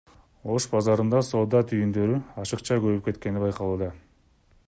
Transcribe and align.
Ош 0.53 0.63
базарында 0.69 1.19
соода 1.27 1.61
түйүндөрү 1.73 2.17
ашыкча 2.45 2.79
көбөйүп 2.85 3.07
кеткени 3.11 3.45
байкалууда. 3.47 3.93